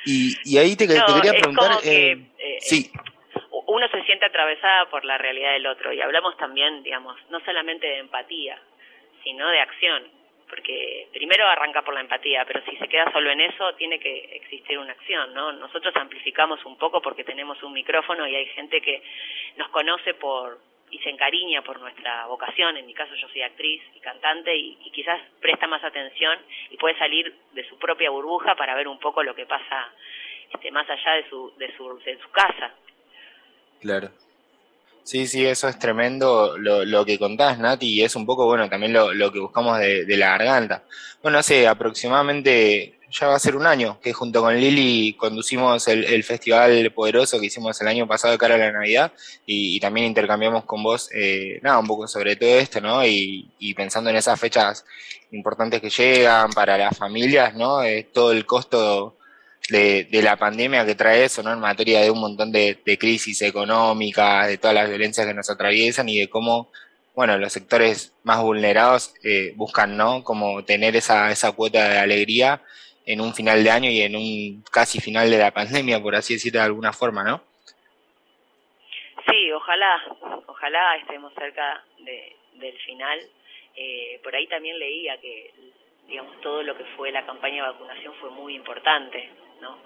Y, 0.06 0.35
y 0.44 0.59
ahí 0.59 0.77
te, 0.77 0.87
quería 0.87 1.32
preguntar... 1.32 1.79
Eh, 1.85 2.12
eh, 2.38 2.59
sí. 2.61 2.91
Uno 3.67 3.87
se 3.88 4.03
siente 4.05 4.25
atravesada 4.25 4.88
por 4.91 5.05
la 5.05 5.19
realidad 5.19 5.53
del 5.53 5.67
otro 5.67 5.93
y 5.93 6.00
hablamos 6.00 6.37
también, 6.37 6.82
digamos, 6.82 7.17
no 7.29 7.38
solamente 7.44 7.87
de 7.87 7.99
empatía, 7.99 8.61
sino 9.23 9.49
de 9.49 9.61
acción 9.61 10.19
porque 10.50 11.08
primero 11.12 11.47
arranca 11.47 11.82
por 11.82 11.94
la 11.94 12.00
empatía, 12.00 12.44
pero 12.44 12.62
si 12.64 12.76
se 12.76 12.88
queda 12.88 13.11
solo 13.12 13.31
en 13.31 13.41
eso, 13.41 13.73
tiene 13.76 13.99
que 14.00 14.37
existir 14.37 14.79
una 14.79 14.93
acción, 14.93 15.32
¿no? 15.32 15.52
Nosotros 15.52 15.94
amplificamos 15.97 16.64
un 16.67 16.76
poco 16.76 17.00
porque 17.00 17.25
tenemos 17.25 17.62
un 17.62 17.73
micrófono 17.73 18.26
y 18.26 18.35
hay 18.35 18.47
gente 18.47 18.82
que 18.82 19.02
nos 19.56 19.69
conoce 19.69 20.14
por 20.14 20.58
y 20.91 20.99
se 20.99 21.11
encariña 21.11 21.62
por 21.62 21.81
nuestra 21.81 22.26
vocación, 22.26 22.76
en 22.76 22.85
mi 22.85 22.94
caso 22.94 23.14
yo 23.14 23.29
soy 23.29 23.43
actriz 23.43 23.81
y 23.94 24.00
cantante 24.00 24.55
y, 24.56 24.75
quizás 24.91 25.20
presta 25.41 25.69
más 25.69 25.85
atención 25.85 26.37
y 26.69 26.76
puede 26.76 26.99
salir 26.99 27.32
de 27.53 27.69
su 27.69 27.79
propia 27.79 28.11
burbuja 28.11 28.56
para 28.56 28.75
ver 28.75 28.88
un 28.88 28.99
poco 28.99 29.23
lo 29.23 29.35
que 29.35 29.46
pasa 29.46 29.88
este, 30.53 30.73
más 30.73 30.91
allá 30.91 31.12
de 31.12 31.29
su, 31.31 31.53
de 31.58 31.76
su, 31.76 31.96
de 32.00 32.19
su 32.19 32.29
casa. 32.31 32.75
Claro. 33.81 34.08
Sí, 35.02 35.26
sí, 35.26 35.44
eso 35.44 35.69
es 35.69 35.79
tremendo 35.79 36.56
lo, 36.58 36.85
lo 36.85 37.05
que 37.05 37.19
contás, 37.19 37.58
Nati, 37.58 37.87
y 37.88 38.02
es 38.02 38.14
un 38.17 38.26
poco, 38.26 38.47
bueno, 38.47 38.69
también 38.69 38.93
lo, 38.93 39.12
lo 39.12 39.32
que 39.32 39.41
buscamos 39.41 39.79
de, 39.79 40.05
de, 40.05 40.17
la 40.17 40.31
garganta. 40.31 40.85
Bueno, 41.23 41.38
hace 41.38 41.67
aproximadamente, 41.67 42.99
ya 43.11 43.26
va 43.26 43.35
a 43.35 43.38
ser 43.41 43.56
un 43.56 43.67
año, 43.67 43.99
que 44.00 44.12
junto 44.12 44.41
con 44.41 44.55
Lili 44.55 45.14
conducimos 45.14 45.88
el, 45.88 46.05
el 46.05 46.23
Festival 46.23 46.93
Poderoso 46.93 47.41
que 47.41 47.46
hicimos 47.46 47.81
el 47.81 47.89
año 47.89 48.06
pasado 48.06 48.32
de 48.32 48.39
cara 48.39 48.55
a 48.55 48.58
la 48.58 48.72
Navidad, 48.72 49.13
y, 49.46 49.81
también 49.81 50.06
intercambiamos 50.06 50.65
con 50.65 50.82
vos, 50.82 51.10
eh, 51.13 51.58
nada, 51.63 51.79
un 51.79 51.86
poco 51.86 52.06
sobre 52.06 52.36
todo 52.36 52.51
esto, 52.58 52.81
¿no? 52.81 53.05
Y, 53.05 53.51
y, 53.58 53.75
pensando 53.75 54.10
en 54.10 54.17
esas 54.17 54.39
fechas 54.39 54.84
importantes 55.32 55.81
que 55.81 55.91
llegan 55.91 56.51
para 56.53 56.79
las 56.79 56.96
familias, 56.96 57.55
¿no? 57.55 57.82
Eh, 57.82 58.08
todo 58.13 58.32
el 58.32 58.46
costo 58.46 59.17
de, 59.70 60.05
de, 60.05 60.22
la 60.22 60.36
pandemia 60.36 60.84
que 60.84 60.94
trae 60.94 61.24
eso, 61.24 61.43
¿no? 61.43 61.53
En 61.53 61.60
materia 61.60 62.00
de 62.00 62.10
un 62.10 62.20
montón 62.20 62.53
de, 62.53 62.79
crisis 62.98 63.43
económicas, 63.43 64.48
de 64.48 64.58
todas 64.58 64.74
las 64.74 64.89
violencias 64.89 65.27
que 65.27 65.34
nos 65.34 65.50
atraviesan 65.50 66.08
y 66.08 66.19
de 66.19 66.29
cómo, 66.29 66.70
bueno, 67.15 67.39
los 67.39 67.53
sectores 67.53 68.15
más 68.24 68.43
vulnerados 68.43 69.15
eh, 69.24 69.53
buscan, 69.56 69.96
¿no? 69.96 70.22
Como 70.24 70.65
tener 70.65 70.96
esa, 70.96 71.31
esa 71.31 71.53
cuota 71.53 71.89
de 71.89 71.98
alegría 71.98 72.62
en 73.06 73.20
un 73.20 73.34
final 73.34 73.65
de 73.65 73.70
año 73.70 73.91
y 73.91 74.03
en 74.03 74.17
un 74.17 74.65
casi 74.70 75.00
final 75.00 75.31
de 75.31 75.39
la 75.39 75.50
pandemia, 75.58 76.00
por 76.00 76.15
así 76.15 76.34
decirlo 76.34 76.60
de 76.60 76.67
alguna 76.67 76.93
forma, 76.93 77.24
¿no? 77.24 77.43
Sí, 79.29 79.53
ojalá, 79.53 80.03
ojalá 80.46 80.96
estemos 80.96 81.32
cerca 81.34 81.84
de, 81.98 82.36
del 82.55 82.77
final. 82.81 83.19
Eh, 83.77 84.20
por 84.22 84.34
ahí 84.34 84.46
también 84.48 84.79
leía 84.79 85.19
que 85.20 85.53
digamos, 86.10 86.41
todo 86.41 86.62
lo 86.62 86.77
que 86.77 86.84
fue 86.96 87.12
la 87.12 87.24
campaña 87.24 87.62
de 87.62 87.70
vacunación 87.70 88.12
fue 88.20 88.31
muy 88.31 88.56
importante. 88.56 89.31
¿No? 89.60 89.79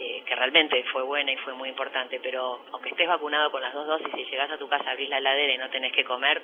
Eh, 0.00 0.22
que 0.24 0.34
realmente 0.34 0.82
fue 0.92 1.02
buena 1.02 1.32
y 1.32 1.36
fue 1.38 1.54
muy 1.54 1.68
importante, 1.68 2.20
pero 2.22 2.64
aunque 2.72 2.90
estés 2.90 3.08
vacunado 3.08 3.50
con 3.50 3.60
las 3.60 3.72
dos 3.72 3.86
dosis 3.86 4.14
y 4.16 4.24
llegas 4.26 4.50
a 4.50 4.58
tu 4.58 4.68
casa, 4.68 4.90
abrís 4.90 5.08
la 5.08 5.18
heladera 5.18 5.52
y 5.52 5.58
no 5.58 5.70
tenés 5.70 5.92
que 5.92 6.04
comer, 6.04 6.40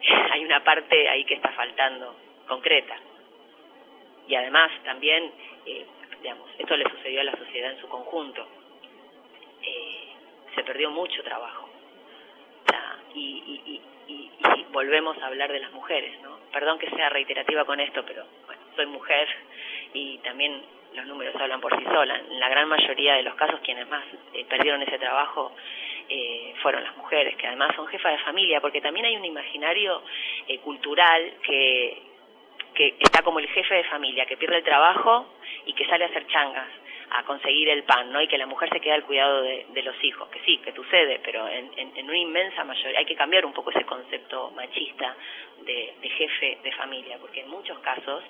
hay 0.32 0.44
una 0.44 0.62
parte 0.64 1.08
ahí 1.08 1.24
que 1.24 1.34
está 1.34 1.50
faltando, 1.50 2.16
concreta. 2.46 2.96
Y 4.26 4.34
además 4.34 4.70
también, 4.84 5.32
eh, 5.66 5.86
digamos, 6.22 6.48
esto 6.58 6.76
le 6.76 6.88
sucedió 6.90 7.20
a 7.20 7.24
la 7.24 7.36
sociedad 7.36 7.72
en 7.72 7.80
su 7.80 7.88
conjunto. 7.88 8.46
Eh, 9.62 10.08
se 10.54 10.62
perdió 10.64 10.90
mucho 10.90 11.22
trabajo. 11.22 11.68
y, 13.14 13.20
y, 13.20 13.82
y, 14.06 14.30
y, 14.36 14.64
volvemos 14.70 15.16
a 15.18 15.26
hablar 15.26 15.50
de 15.50 15.60
las 15.60 15.72
mujeres, 15.72 16.20
¿no? 16.22 16.38
Perdón 16.52 16.78
que 16.78 16.90
sea 16.90 17.08
reiterativa 17.08 17.64
con 17.64 17.80
esto, 17.80 18.04
pero 18.06 18.24
bueno, 18.46 18.62
soy 18.76 18.86
mujer 18.86 19.28
y 19.92 20.18
también 20.18 20.62
los 20.94 21.06
números 21.06 21.34
hablan 21.36 21.60
por 21.60 21.76
sí 21.78 21.84
solas. 21.84 22.22
En 22.30 22.40
la 22.40 22.48
gran 22.48 22.68
mayoría 22.68 23.14
de 23.14 23.22
los 23.22 23.34
casos, 23.34 23.60
quienes 23.60 23.88
más 23.88 24.04
eh, 24.32 24.44
perdieron 24.48 24.82
ese 24.82 24.98
trabajo 24.98 25.54
eh, 26.08 26.54
fueron 26.62 26.82
las 26.84 26.96
mujeres, 26.96 27.36
que 27.36 27.46
además 27.46 27.74
son 27.76 27.86
jefas 27.88 28.12
de 28.12 28.24
familia, 28.24 28.60
porque 28.60 28.80
también 28.80 29.06
hay 29.06 29.16
un 29.16 29.24
imaginario 29.24 30.02
eh, 30.46 30.58
cultural 30.58 31.34
que, 31.42 32.02
que 32.74 32.96
está 33.00 33.22
como 33.22 33.38
el 33.38 33.48
jefe 33.48 33.74
de 33.74 33.84
familia, 33.84 34.26
que 34.26 34.36
pierde 34.36 34.58
el 34.58 34.64
trabajo 34.64 35.34
y 35.66 35.72
que 35.72 35.86
sale 35.86 36.04
a 36.04 36.08
hacer 36.08 36.26
changas 36.28 36.68
a 37.10 37.24
conseguir 37.24 37.68
el 37.68 37.84
pan, 37.84 38.12
¿no? 38.12 38.20
Y 38.20 38.28
que 38.28 38.38
la 38.38 38.46
mujer 38.46 38.68
se 38.70 38.80
queda 38.80 38.94
al 38.94 39.04
cuidado 39.04 39.42
de, 39.42 39.82
los 39.82 40.04
hijos, 40.04 40.28
que 40.28 40.40
sí, 40.40 40.58
que 40.58 40.72
sucede, 40.72 41.20
pero 41.24 41.48
en, 41.48 41.70
en, 41.76 42.04
una 42.04 42.18
inmensa 42.18 42.64
mayoría 42.64 42.98
hay 42.98 43.04
que 43.04 43.14
cambiar 43.14 43.46
un 43.46 43.52
poco 43.52 43.70
ese 43.70 43.84
concepto 43.84 44.50
machista 44.50 45.16
de, 45.64 45.94
de, 46.00 46.08
jefe 46.10 46.58
de 46.62 46.72
familia, 46.72 47.18
porque 47.18 47.40
en 47.40 47.48
muchos 47.48 47.78
casos 47.78 48.22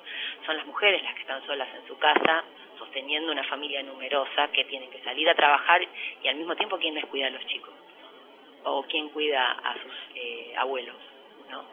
son 0.47 0.56
las 0.56 0.66
mujeres 0.66 1.02
las 1.02 1.14
que 1.14 1.20
están 1.23 1.44
solas 1.47 1.68
en 1.75 1.87
su 1.88 1.99
casa, 1.99 2.44
sosteniendo 2.78 3.32
una 3.32 3.44
familia 3.44 3.82
numerosa, 3.82 4.49
que 4.52 4.64
tienen 4.64 4.90
que 4.90 5.02
salir 5.02 5.28
a 5.28 5.35
trabajar 5.35 5.80
y 6.23 6.28
al 6.28 6.37
mismo 6.37 6.54
tiempo 6.54 6.78
quién 6.78 6.94
les 6.94 7.06
cuida 7.06 7.26
a 7.26 7.30
los 7.30 7.44
chicos, 7.47 7.75
o 8.64 8.82
quién 8.85 9.08
cuida 9.08 9.52
a 9.52 9.75
sus 9.75 9.94
eh, 10.14 10.54
abuelos, 10.56 10.97
¿no? 11.50 11.64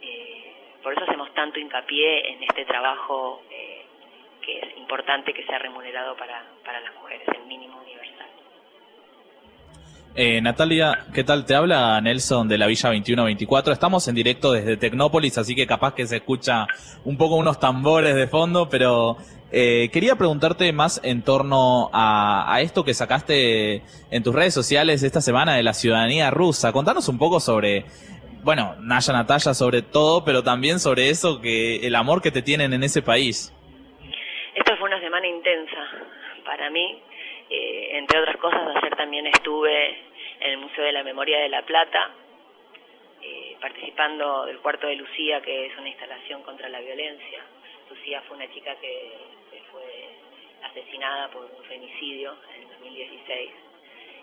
Eh, 0.00 0.52
por 0.82 0.92
eso 0.92 1.04
hacemos 1.04 1.32
tanto 1.34 1.60
hincapié 1.60 2.32
en 2.32 2.42
este 2.42 2.64
trabajo 2.64 3.42
eh, 3.50 3.81
que 4.44 4.58
es 4.58 4.76
importante 4.76 5.32
que 5.32 5.44
sea 5.46 5.58
remunerado 5.58 6.16
para, 6.16 6.44
para 6.64 6.80
las 6.80 6.94
mujeres, 6.94 7.26
el 7.34 7.46
mínimo 7.46 7.80
universal. 7.80 8.26
Eh, 10.14 10.42
Natalia, 10.42 11.06
¿qué 11.14 11.24
tal? 11.24 11.46
Te 11.46 11.54
habla 11.54 11.98
Nelson 12.02 12.46
de 12.46 12.58
la 12.58 12.66
Villa 12.66 12.90
2124. 12.90 13.72
Estamos 13.72 14.06
en 14.08 14.14
directo 14.14 14.52
desde 14.52 14.76
Tecnópolis, 14.76 15.38
así 15.38 15.54
que 15.54 15.66
capaz 15.66 15.94
que 15.94 16.06
se 16.06 16.16
escucha 16.16 16.66
un 17.04 17.16
poco 17.16 17.36
unos 17.36 17.58
tambores 17.58 18.14
de 18.14 18.26
fondo, 18.26 18.68
pero 18.68 19.16
eh, 19.50 19.88
quería 19.90 20.16
preguntarte 20.16 20.70
más 20.72 21.00
en 21.02 21.22
torno 21.22 21.88
a, 21.94 22.58
esto 22.60 22.84
que 22.84 22.92
sacaste 22.92 23.82
en 24.10 24.22
tus 24.22 24.34
redes 24.34 24.52
sociales 24.52 25.02
esta 25.02 25.22
semana 25.22 25.54
de 25.54 25.62
la 25.62 25.72
ciudadanía 25.72 26.30
rusa. 26.30 26.72
Contanos 26.72 27.08
un 27.08 27.16
poco 27.16 27.40
sobre, 27.40 27.86
bueno, 28.42 28.76
Naya 28.80 29.14
Natalia 29.14 29.54
sobre 29.54 29.80
todo, 29.80 30.24
pero 30.24 30.42
también 30.42 30.78
sobre 30.78 31.08
eso, 31.08 31.40
que 31.40 31.86
el 31.86 31.94
amor 31.94 32.20
que 32.20 32.30
te 32.30 32.42
tienen 32.42 32.74
en 32.74 32.82
ese 32.82 33.00
país. 33.00 33.50
Esto 34.54 34.76
fue 34.78 34.88
una 34.88 35.00
semana 35.00 35.26
para 36.44 36.70
mí. 36.70 37.02
Eh, 37.50 37.90
entre 37.98 38.20
otras 38.20 38.36
cosas, 38.38 38.76
ayer 38.76 38.96
también 38.96 39.26
estuve 39.26 39.88
en 40.40 40.52
el 40.52 40.58
Museo 40.58 40.84
de 40.84 40.92
la 40.92 41.02
Memoria 41.02 41.40
de 41.40 41.48
La 41.48 41.62
Plata, 41.62 42.10
eh, 43.20 43.56
participando 43.60 44.46
del 44.46 44.58
cuarto 44.58 44.86
de 44.86 44.96
Lucía, 44.96 45.40
que 45.42 45.66
es 45.66 45.78
una 45.78 45.88
instalación 45.88 46.42
contra 46.42 46.68
la 46.68 46.80
violencia. 46.80 47.40
Lucía 47.90 48.22
fue 48.22 48.36
una 48.36 48.50
chica 48.52 48.74
que, 48.76 49.12
fue 49.70 49.82
asesinada 50.64 51.28
por 51.30 51.44
un 51.44 51.64
femicidio 51.64 52.36
en 52.54 52.68
2016 52.68 53.50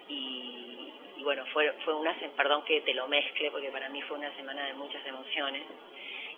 y, 0.09 0.93
y 1.17 1.23
bueno, 1.23 1.43
fue, 1.53 1.71
fue 1.83 1.95
una, 1.95 2.15
perdón 2.35 2.63
que 2.65 2.81
te 2.81 2.93
lo 2.93 3.07
mezcle, 3.07 3.49
porque 3.49 3.69
para 3.69 3.89
mí 3.89 4.01
fue 4.03 4.17
una 4.17 4.31
semana 4.35 4.65
de 4.65 4.73
muchas 4.73 5.03
emociones 5.07 5.63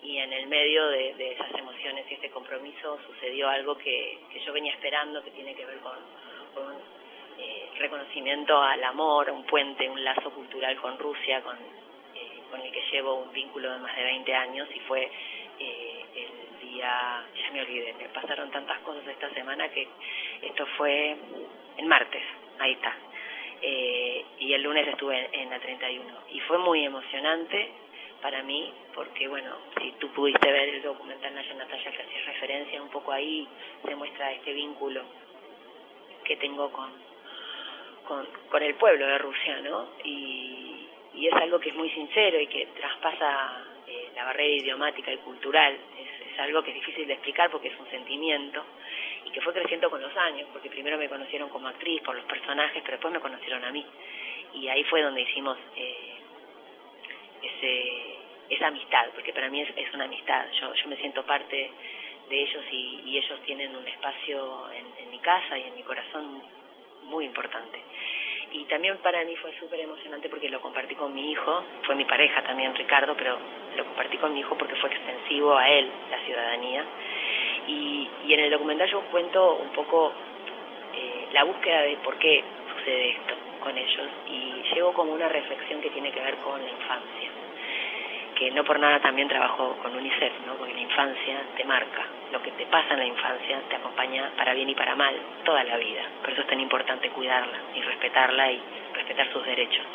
y 0.04 0.18
en 0.18 0.34
el 0.34 0.48
medio 0.48 0.88
de, 0.88 1.32
esas 1.32 1.54
emociones 1.54 2.06
y 2.10 2.16
este 2.16 2.30
compromiso 2.30 3.00
sucedió 3.06 3.50
algo 3.50 3.78
que, 3.78 4.20
yo 4.46 4.54
venía 4.54 4.74
esperando, 4.74 5.24
que 5.24 5.32
tiene 5.32 5.54
que 5.54 5.66
ver 5.66 5.78
con, 5.80 5.96
con 6.56 6.74
eh, 7.38 7.70
reconocimiento 7.78 8.62
al 8.62 8.84
amor, 8.84 9.30
un 9.30 9.46
puente, 9.46 9.90
un 9.90 10.04
lazo 10.04 10.32
cultural 10.32 10.76
con 10.78 10.98
Rusia, 10.98 11.42
con, 11.42 11.56
eh, 11.56 12.42
con 12.50 12.62
el 12.62 12.72
que 12.72 12.82
llevo 12.92 13.16
un 13.16 13.32
vínculo 13.32 13.72
de 13.72 13.78
más 13.80 13.96
de 13.96 14.04
20 14.04 14.34
años 14.34 14.68
y 14.74 14.80
fue 14.82 15.10
eh, 15.60 16.06
el 16.16 16.70
día, 16.70 17.24
ya 17.36 17.52
me 17.52 17.62
olvidé, 17.62 17.94
me 17.94 18.10
pasaron 18.10 18.50
tantas 18.50 18.80
cosas 18.80 19.08
esta 19.08 19.30
semana 19.34 19.70
que 19.70 19.88
esto 20.42 20.66
fue 20.78 21.16
el 21.78 21.86
martes, 21.86 22.24
ahí 22.60 22.74
está. 22.74 22.96
y 23.62 24.54
el 24.54 24.64
lunes 24.64 24.88
estuve 24.88 25.30
en 25.32 25.50
la 25.52 25.60
31 25.60 26.04
y 26.32 26.40
fue 26.42 26.58
muy 26.58 26.84
emocionante 26.84 27.72
para 28.22 28.44
mí, 28.44 28.72
porque 28.94 29.28
bueno, 29.28 29.52
si 29.80 29.92
tú 29.94 30.08
pudiste 30.10 30.52
ver 30.52 30.70
el 30.70 30.82
documental 30.82 31.34
Naya 31.34 31.54
Natalia 31.56 31.92
que 31.92 32.02
hace 32.02 32.22
referencia 32.26 32.82
un 32.82 32.90
poco 32.90 33.12
ahí, 33.12 33.48
se 33.84 33.96
muestra 33.96 34.32
este 34.32 34.54
vínculo 34.54 35.02
que 36.24 36.38
tengo 36.38 36.72
con, 36.72 36.92
con, 38.50 38.64
el 38.64 38.76
pueblo 38.76 39.08
de 39.08 39.18
Rusia, 39.18 39.60
¿no? 39.62 39.90
Y, 40.04 40.88
y, 41.16 41.28
es 41.28 41.34
algo 41.34 41.60
que 41.60 41.70
es 41.70 41.76
muy 41.76 41.90
sincero 41.90 42.40
y 42.40 42.48
que 42.48 42.68
traspasa 42.68 43.66
eh, 43.88 44.12
la 44.16 44.26
barrera 44.26 44.54
idiomática 44.54 45.12
y 45.12 45.18
cultural. 45.18 45.76
Es, 45.98 46.32
es 46.32 46.40
algo 46.40 46.62
que 46.62 46.70
es 46.70 46.76
difícil 46.76 47.08
de 47.08 47.14
explicar 47.14 47.50
porque 47.50 47.70
es 47.70 47.80
un 47.80 47.90
sentimiento 47.90 48.64
y 49.26 49.32
que 49.32 49.42
fue 49.42 49.54
creciendo 49.54 49.90
con 49.90 50.02
los 50.02 50.16
años, 50.16 50.48
porque 50.54 50.70
primero 50.70 50.98
me 50.98 51.10
conocieron 51.10 51.50
como 51.50 51.68
actriz 51.68 52.02
por 52.04 52.16
los 52.16 52.26
personajes, 52.26 52.82
pero 52.84 52.98
después 52.98 53.14
me 53.14 53.20
conocieron 53.20 53.64
a 53.66 53.72
mí. 53.72 53.86
Y 54.54 54.68
ahí 54.68 54.84
fue 54.84 55.02
donde 55.02 55.22
hicimos... 55.22 55.58
Eh, 55.76 56.21
ese, 57.42 58.22
esa 58.50 58.68
amistad, 58.68 59.08
porque 59.14 59.34
para 59.34 59.50
mí 59.50 59.62
es, 59.62 59.70
es 59.76 59.94
una 59.94 60.06
amistad, 60.06 60.46
yo, 60.60 60.74
yo 60.74 60.88
me 60.90 60.98
siento 60.98 61.24
parte 61.24 61.72
de 62.30 62.42
ellos 62.42 62.64
y, 62.72 63.02
y 63.06 63.18
ellos 63.18 63.40
tienen 63.46 63.76
un 63.76 63.88
espacio 63.88 64.70
en, 64.72 65.12
mi 65.12 65.20
casa 65.20 65.58
y 65.58 65.64
en 65.64 65.76
mi 65.76 65.84
corazón 65.84 66.42
muy 67.04 67.26
importante. 67.26 67.80
Y 68.54 68.64
también 68.66 68.98
para 68.98 69.24
mí 69.26 69.36
fue 69.36 69.54
súper 69.60 69.82
emocionante 69.82 70.30
porque 70.30 70.50
lo 70.50 70.62
compartí 70.62 70.96
con 70.96 71.14
mi 71.14 71.32
hijo, 71.32 71.64
fue 71.84 71.96
mi 71.96 72.06
pareja 72.06 72.42
también 72.44 72.74
Ricardo, 72.74 73.16
pero 73.18 73.38
lo 73.76 73.86
compartí 73.86 74.18
con 74.18 74.34
mi 74.34 74.40
hijo 74.40 74.58
porque 74.58 74.76
fue 74.76 74.90
extensivo 74.90 75.56
a 75.58 75.70
él 75.70 75.90
la 76.10 76.20
ciudadanía. 76.26 76.86
Y, 77.68 78.10
y 78.26 78.34
en 78.34 78.40
el 78.40 78.52
documental 78.52 78.90
yo 78.90 79.02
cuento 79.12 79.56
un 79.56 79.70
poco 79.70 80.14
eh, 80.96 81.28
la 81.34 81.44
búsqueda 81.44 81.82
de 81.82 81.98
por 81.98 82.18
qué 82.18 82.44
sucede 82.78 83.10
esto 83.10 83.41
como 84.94 85.14
una 85.14 85.28
reflexión 85.28 85.82
que 85.82 85.90
tiene 85.90 86.12
que 86.12 86.22
ver 86.22 86.36
con 86.38 86.62
la 86.62 86.70
infancia 86.70 87.30
que 88.42 88.50
no 88.50 88.64
por 88.64 88.80
nada 88.80 89.00
también 89.00 89.28
trabajo 89.28 89.78
con 89.84 89.96
UNICEF, 89.96 90.34
¿no? 90.48 90.56
porque 90.56 90.74
la 90.74 90.80
infancia 90.80 91.44
te 91.56 91.64
marca, 91.64 92.08
lo 92.32 92.42
que 92.42 92.50
te 92.54 92.66
pasa 92.66 92.94
en 92.94 93.00
la 93.02 93.06
infancia 93.06 93.62
te 93.70 93.76
acompaña 93.76 94.32
para 94.36 94.56
bien 94.56 94.68
y 94.68 94.74
para 94.74 94.96
mal 94.96 95.14
toda 95.46 95.64
la 95.64 95.78
vida, 95.78 96.02
por 96.22 96.32
eso 96.32 96.42
es 96.42 96.48
tan 96.48 96.60
importante 96.60 97.12
cuidarla 97.12 97.60
y 97.76 97.82
respetarla 97.82 98.52
y 98.52 98.60
respetar 98.96 99.32
sus 99.32 99.46
derechos. 99.46 99.86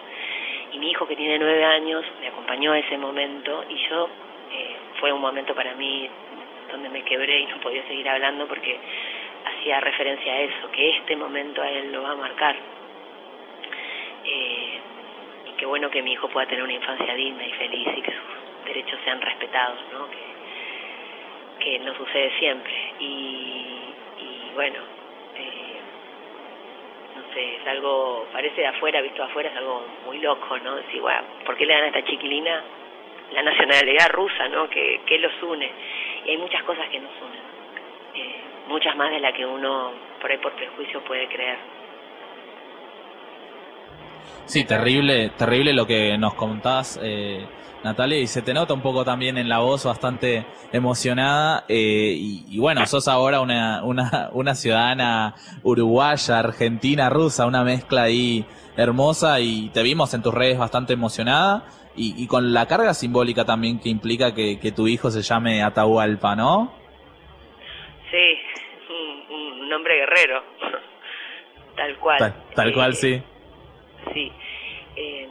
Y 0.70 0.78
mi 0.78 0.92
hijo 0.92 1.08
que 1.08 1.16
tiene 1.16 1.40
nueve 1.40 1.64
años 1.64 2.04
me 2.20 2.28
acompañó 2.28 2.70
a 2.70 2.78
ese 2.78 2.96
momento 2.96 3.64
y 3.68 3.78
yo 3.88 4.08
eh, 4.52 4.76
fue 5.00 5.12
un 5.12 5.20
momento 5.20 5.52
para 5.52 5.74
mí 5.74 6.08
donde 6.70 6.88
me 6.88 7.02
quebré 7.02 7.40
y 7.40 7.46
no 7.46 7.56
podía 7.58 7.84
seguir 7.88 8.08
hablando 8.08 8.46
porque 8.46 8.78
hacía 9.44 9.80
referencia 9.80 10.32
a 10.32 10.38
eso, 10.42 10.70
que 10.70 10.90
este 10.98 11.16
momento 11.16 11.62
a 11.62 11.68
él 11.68 11.90
lo 11.90 12.02
va 12.02 12.12
a 12.12 12.16
marcar. 12.16 12.54
Qué 15.56 15.64
bueno 15.64 15.90
que 15.90 16.02
mi 16.02 16.12
hijo 16.12 16.28
pueda 16.28 16.46
tener 16.46 16.62
una 16.62 16.74
infancia 16.74 17.14
digna 17.14 17.46
y 17.46 17.52
feliz 17.52 17.88
y 17.96 18.02
que 18.02 18.12
derechos 18.66 18.98
sean 19.04 19.20
respetados, 19.20 19.78
¿no? 19.92 20.06
Que, 20.10 21.64
que 21.64 21.78
no 21.78 21.94
sucede 21.94 22.30
siempre. 22.38 22.72
Y, 23.00 23.94
y 24.18 24.50
bueno, 24.54 24.78
eh, 25.36 25.80
no 27.16 27.34
sé, 27.34 27.56
es 27.56 27.66
algo, 27.68 28.26
parece 28.32 28.60
de 28.60 28.66
afuera, 28.66 29.00
visto 29.00 29.22
de 29.22 29.28
afuera, 29.30 29.48
es 29.48 29.56
algo 29.56 29.86
muy 30.04 30.18
loco, 30.18 30.58
¿no? 30.58 30.76
Decir, 30.76 31.00
bueno, 31.00 31.22
¿por 31.44 31.56
qué 31.56 31.64
le 31.64 31.72
dan 31.72 31.84
a 31.84 31.86
esta 31.86 32.04
chiquilina 32.04 32.62
la 33.32 33.42
nacionalidad 33.42 34.10
rusa, 34.10 34.48
¿no? 34.48 34.68
¿Qué, 34.68 35.00
qué 35.06 35.18
los 35.18 35.42
une? 35.42 35.70
Y 36.26 36.30
hay 36.30 36.36
muchas 36.38 36.62
cosas 36.64 36.86
que 36.90 37.00
nos 37.00 37.12
unen, 37.22 37.40
eh, 38.14 38.40
muchas 38.68 38.94
más 38.96 39.10
de 39.10 39.20
las 39.20 39.32
que 39.32 39.46
uno 39.46 39.92
por 40.20 40.30
ahí 40.30 40.38
por 40.38 40.52
prejuicio 40.52 41.00
puede 41.02 41.26
creer. 41.28 41.75
Sí, 44.46 44.64
terrible, 44.64 45.30
terrible 45.36 45.72
lo 45.72 45.86
que 45.86 46.16
nos 46.18 46.34
contás. 46.34 46.98
Eh, 47.02 47.46
Natalia, 47.82 48.18
y 48.18 48.26
se 48.26 48.42
te 48.42 48.54
nota 48.54 48.74
un 48.74 48.80
poco 48.80 49.04
también 49.04 49.38
en 49.38 49.48
la 49.48 49.58
voz 49.58 49.84
bastante 49.84 50.44
emocionada. 50.72 51.64
Eh, 51.68 52.14
y, 52.18 52.58
bueno, 52.58 52.86
sos 52.86 53.08
ahora 53.08 53.40
una, 53.40 53.82
una, 53.84 54.30
una 54.32 54.54
ciudadana 54.54 55.34
uruguaya, 55.62 56.38
argentina, 56.38 57.10
rusa, 57.10 57.46
una 57.46 57.64
mezcla 57.64 58.02
ahí 58.02 58.44
hermosa 58.76 59.40
y 59.40 59.70
te 59.70 59.82
vimos 59.82 60.12
en 60.14 60.22
tus 60.22 60.34
redes 60.34 60.58
bastante 60.58 60.92
emocionada 60.92 61.64
y, 61.96 62.26
con 62.26 62.52
la 62.52 62.66
carga 62.66 62.92
simbólica 62.92 63.44
también 63.44 63.80
que 63.80 63.88
implica 63.88 64.34
que, 64.34 64.72
tu 64.74 64.86
hijo 64.86 65.10
se 65.10 65.22
llame 65.22 65.62
Atahualpa, 65.62 66.36
¿no? 66.36 66.72
Sí, 68.10 68.38
un, 69.30 69.68
nombre 69.68 69.96
guerrero, 69.96 70.42
tal 71.76 71.96
cual. 71.98 72.34
Tal, 72.54 72.72
cual, 72.74 72.90
eh, 72.90 72.94
sí. 72.94 73.22
Sí. 74.12 74.32
Eh, 74.96 75.28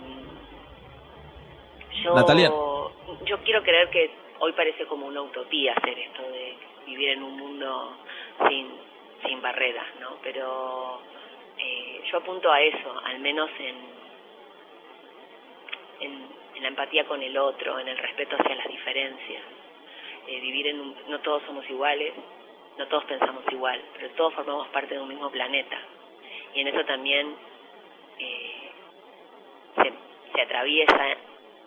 yo, 2.03 2.91
yo 3.25 3.37
quiero 3.39 3.63
creer 3.63 3.89
que 3.89 4.11
hoy 4.39 4.51
parece 4.53 4.85
como 4.85 5.07
una 5.07 5.21
utopía 5.21 5.73
hacer 5.73 5.97
esto 5.97 6.21
de 6.23 6.55
vivir 6.85 7.09
en 7.09 7.23
un 7.23 7.37
mundo 7.37 7.97
sin, 8.47 8.67
sin 9.25 9.41
barreras, 9.41 9.87
¿no? 9.99 10.17
Pero 10.21 11.01
eh, 11.57 12.01
yo 12.11 12.17
apunto 12.17 12.51
a 12.51 12.61
eso, 12.61 13.01
al 13.03 13.19
menos 13.19 13.49
en, 13.59 13.75
en, 16.01 16.35
la 16.61 16.67
empatía 16.69 17.05
con 17.05 17.21
el 17.21 17.37
otro, 17.37 17.79
en 17.79 17.87
el 17.87 17.97
respeto 17.97 18.35
hacia 18.39 18.55
las 18.55 18.67
diferencias. 18.67 19.43
Eh, 20.27 20.39
vivir 20.39 20.67
en 20.67 20.79
un, 20.79 20.95
no 21.07 21.19
todos 21.19 21.43
somos 21.43 21.69
iguales, 21.69 22.13
no 22.77 22.87
todos 22.87 23.05
pensamos 23.05 23.43
igual, 23.51 23.81
pero 23.93 24.09
todos 24.11 24.33
formamos 24.33 24.67
parte 24.69 24.95
de 24.95 25.01
un 25.01 25.09
mismo 25.09 25.29
planeta. 25.29 25.77
Y 26.53 26.61
en 26.61 26.67
eso 26.69 26.83
también 26.85 27.35
eh, 28.19 28.71
se, 29.75 29.93
se 30.33 30.41
atraviesa 30.41 31.17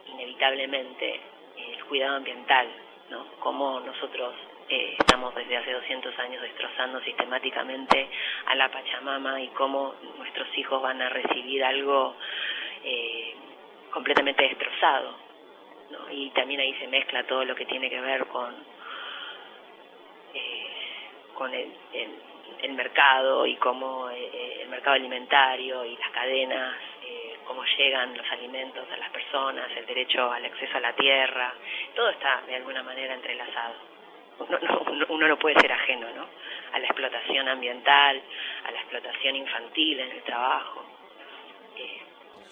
inevitablemente 0.07 1.21
el 1.57 1.85
cuidado 1.85 2.17
ambiental, 2.17 2.69
¿no? 3.11 3.27
Cómo 3.41 3.81
nosotros 3.81 4.35
eh, 4.71 4.97
estamos 4.99 5.35
desde 5.35 5.57
hace 5.57 5.73
200 5.73 6.19
años 6.19 6.43
destrozando 6.43 7.01
sistemáticamente 7.01 8.11
a 8.47 8.55
la 8.55 8.71
Pachamama 8.71 9.41
y 9.41 9.49
cómo 9.49 9.95
nuestros 10.19 10.47
hijos 10.59 10.83
van 10.83 11.01
a 11.01 11.09
recibir 11.09 11.65
algo 11.65 12.15
eh, 12.85 13.35
completamente 13.91 14.43
destrozado. 14.43 15.17
¿no? 15.91 16.13
Y 16.13 16.29
también 16.31 16.61
ahí 16.61 16.75
se 16.75 16.87
mezcla 16.87 17.25
todo 17.25 17.47
lo 17.47 17.55
que 17.55 17.65
tiene 17.65 17.89
que 17.89 17.99
ver 17.99 18.27
con, 18.27 18.55
eh, 20.35 20.67
con 21.33 21.55
el, 21.55 21.73
el, 21.95 22.11
mercado 22.71 23.47
y 23.47 23.57
cómo 23.57 24.11
eh, 24.11 24.61
el 24.63 24.69
mercado 24.69 24.97
alimentario 24.97 25.85
y 25.85 25.97
las 25.97 26.11
cadenas 26.11 26.75
cómo 27.49 27.65
llegan 27.79 28.15
los 28.15 28.31
alimentos 28.31 28.87
a 28.93 28.97
las 28.99 29.09
personas, 29.09 29.71
el 29.75 29.87
derecho 29.87 30.31
al 30.31 30.45
acceso 30.45 30.77
a 30.77 30.81
la 30.81 30.93
tierra, 30.93 31.55
todo 31.95 32.11
está 32.11 32.43
de 32.47 32.57
alguna 32.57 32.83
manera 32.83 33.15
entrelazado. 33.15 33.75
Uno, 34.39 34.59
uno 35.09 35.29
no 35.29 35.39
puede 35.39 35.59
ser 35.59 35.73
ajeno 35.73 36.07
¿no? 36.15 36.27
a 36.73 36.79
la 36.79 36.87
explotación 36.87 37.49
ambiental, 37.49 38.23
a 38.65 38.71
la 38.71 38.79
explotación 38.79 39.35
infantil 39.35 39.99
en 39.99 40.11
el 40.11 40.23
trabajo. 40.23 40.85
Eh, 41.77 42.03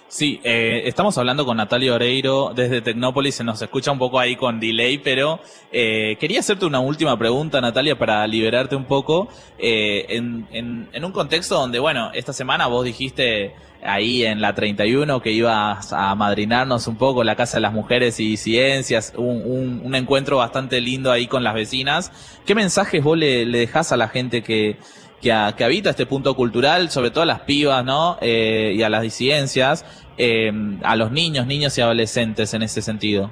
Sí, 0.08 0.40
eh, 0.44 0.82
estamos 0.84 1.18
hablando 1.18 1.44
con 1.44 1.56
Natalia 1.56 1.92
Oreiro 1.92 2.52
desde 2.54 2.80
Tecnópolis, 2.80 3.34
se 3.34 3.42
nos 3.42 3.60
escucha 3.60 3.90
un 3.90 3.98
poco 3.98 4.20
ahí 4.20 4.36
con 4.36 4.60
delay, 4.60 4.98
pero 4.98 5.40
eh, 5.72 6.16
quería 6.20 6.40
hacerte 6.40 6.64
una 6.64 6.78
última 6.78 7.18
pregunta, 7.18 7.60
Natalia, 7.60 7.98
para 7.98 8.24
liberarte 8.28 8.76
un 8.76 8.84
poco, 8.84 9.26
eh, 9.58 10.06
en, 10.10 10.46
en, 10.52 11.04
un 11.04 11.10
contexto 11.10 11.56
donde, 11.56 11.80
bueno, 11.80 12.12
esta 12.14 12.32
semana 12.32 12.68
vos 12.68 12.84
dijiste 12.84 13.52
ahí 13.82 14.24
en 14.24 14.40
la 14.40 14.54
31 14.54 15.20
que 15.20 15.32
ibas 15.32 15.92
a 15.92 16.14
madrinarnos 16.14 16.86
un 16.86 16.96
poco 16.96 17.24
la 17.24 17.34
Casa 17.34 17.56
de 17.56 17.62
las 17.62 17.72
Mujeres 17.72 18.20
y 18.20 18.36
Ciencias, 18.36 19.12
un 19.16 19.92
encuentro 19.94 20.36
bastante 20.36 20.80
lindo 20.80 21.10
ahí 21.10 21.26
con 21.26 21.42
las 21.42 21.54
vecinas. 21.54 22.12
¿Qué 22.46 22.54
mensajes 22.54 23.02
vos 23.02 23.18
le, 23.18 23.44
le 23.44 23.58
dejás 23.58 23.90
a 23.90 23.96
la 23.96 24.08
gente 24.08 24.42
que 24.42 24.76
que, 25.20 25.32
habita 25.32 25.90
este 25.90 26.06
punto 26.06 26.34
cultural, 26.34 26.88
sobre 26.90 27.10
todo 27.10 27.22
a 27.22 27.26
las 27.26 27.40
pibas, 27.40 27.84
¿no? 27.84 28.16
Eh, 28.20 28.72
y 28.74 28.82
a 28.82 28.88
las 28.88 29.02
disidencias, 29.02 29.84
eh, 30.18 30.52
a 30.84 30.96
los 30.96 31.10
niños, 31.10 31.46
niños 31.46 31.76
y 31.78 31.82
adolescentes 31.82 32.54
en 32.54 32.62
ese 32.62 32.82
sentido. 32.82 33.30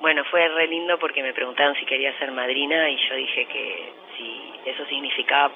Bueno, 0.00 0.22
fue 0.30 0.46
re 0.48 0.68
lindo 0.68 0.98
porque 0.98 1.22
me 1.22 1.32
preguntaron 1.32 1.74
si 1.80 1.86
quería 1.86 2.16
ser 2.18 2.30
madrina 2.30 2.88
y 2.90 2.96
yo 3.08 3.16
dije 3.16 3.46
que 3.46 3.92
si 4.16 4.70
eso 4.70 4.84
significaba 4.86 5.52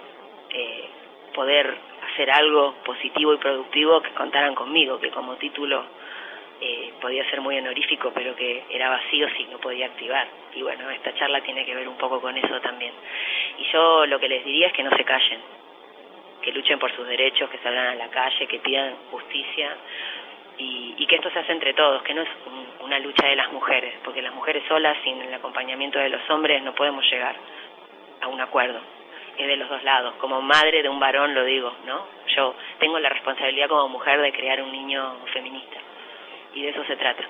eh, 0.50 0.88
poder 1.34 1.76
hacer 2.12 2.30
algo 2.30 2.74
positivo 2.84 3.34
y 3.34 3.38
productivo, 3.38 4.02
que 4.02 4.10
contaran 4.10 4.54
conmigo, 4.54 4.98
que 4.98 5.10
como 5.10 5.36
título 5.36 5.84
eh, 6.62 6.92
podía 7.00 7.28
ser 7.30 7.40
muy 7.40 7.56
honorífico, 7.56 8.12
pero 8.12 8.36
que 8.36 8.64
era 8.68 8.90
vacío 8.90 9.28
si 9.36 9.44
no 9.44 9.58
podía 9.58 9.86
activar. 9.86 10.28
Y 10.54 10.62
bueno, 10.62 10.90
esta 10.90 11.14
charla 11.14 11.40
tiene 11.40 11.64
que 11.64 11.74
ver 11.74 11.88
un 11.88 11.96
poco 11.96 12.20
con 12.20 12.36
eso 12.36 12.60
también. 12.60 12.92
Y 13.58 13.64
yo 13.72 14.04
lo 14.06 14.20
que 14.20 14.28
les 14.28 14.44
diría 14.44 14.66
es 14.66 14.72
que 14.74 14.82
no 14.82 14.94
se 14.94 15.04
callen, 15.04 15.40
que 16.42 16.52
luchen 16.52 16.78
por 16.78 16.94
sus 16.94 17.06
derechos, 17.06 17.48
que 17.48 17.58
salgan 17.58 17.86
a 17.86 17.94
la 17.94 18.08
calle, 18.08 18.46
que 18.46 18.58
pidan 18.58 18.94
justicia 19.10 19.74
y, 20.58 20.96
y 20.98 21.06
que 21.06 21.16
esto 21.16 21.30
se 21.30 21.38
hace 21.38 21.52
entre 21.52 21.72
todos, 21.72 22.02
que 22.02 22.12
no 22.12 22.22
es 22.22 22.28
una 22.80 22.98
lucha 22.98 23.26
de 23.26 23.36
las 23.36 23.50
mujeres, 23.52 23.94
porque 24.04 24.20
las 24.20 24.34
mujeres 24.34 24.62
solas, 24.68 24.98
sin 25.02 25.18
el 25.22 25.32
acompañamiento 25.32 25.98
de 25.98 26.10
los 26.10 26.28
hombres, 26.28 26.62
no 26.62 26.74
podemos 26.74 27.08
llegar 27.10 27.36
a 28.20 28.28
un 28.28 28.40
acuerdo. 28.40 28.80
Es 29.38 29.46
de 29.46 29.56
los 29.56 29.70
dos 29.70 29.82
lados. 29.82 30.14
Como 30.16 30.42
madre 30.42 30.82
de 30.82 30.90
un 30.90 31.00
varón 31.00 31.34
lo 31.34 31.44
digo, 31.44 31.72
¿no? 31.86 32.06
Yo 32.36 32.54
tengo 32.78 32.98
la 32.98 33.08
responsabilidad 33.08 33.68
como 33.68 33.88
mujer 33.88 34.20
de 34.20 34.32
crear 34.32 34.60
un 34.60 34.70
niño 34.70 35.16
feminista 35.32 35.80
y 36.54 36.62
de 36.62 36.70
eso 36.70 36.80
se 36.86 36.96
trata. 36.96 37.22